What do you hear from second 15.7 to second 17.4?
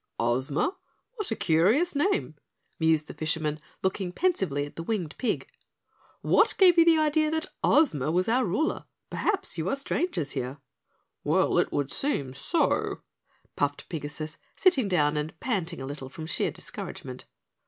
a little from sheer discouragement.